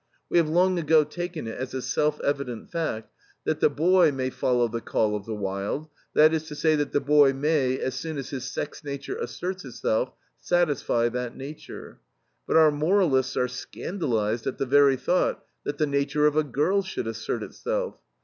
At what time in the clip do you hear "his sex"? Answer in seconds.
8.31-8.83